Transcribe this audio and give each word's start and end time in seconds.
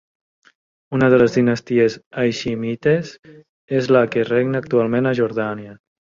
Una 0.99 1.09
de 1.13 1.19
les 1.21 1.35
dinasties 1.39 1.97
haiximites 2.23 3.13
és 3.83 3.93
la 3.93 4.03
que 4.17 4.27
regna 4.33 4.65
actualment 4.65 5.13
a 5.13 5.15
Jordània. 5.23 5.79